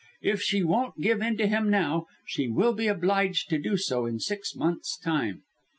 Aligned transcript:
If 0.23 0.41
she 0.41 0.63
won't 0.63 0.99
give 0.99 1.21
in 1.21 1.37
to 1.37 1.45
him 1.45 1.69
now, 1.69 2.07
she 2.25 2.47
will 2.47 2.73
be 2.73 2.87
obliged 2.87 3.49
to 3.49 3.59
do 3.59 3.77
so 3.77 4.07
in 4.07 4.19
six 4.19 4.55
months' 4.55 4.97
time." 4.97 5.43